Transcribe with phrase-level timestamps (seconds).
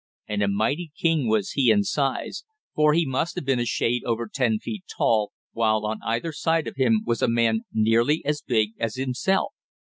[0.27, 4.03] And a mighty king was he in size, for he must have been a shade
[4.03, 8.41] over ten feet tall, while on either side of him was a man nearly as
[8.41, 9.53] big as himself.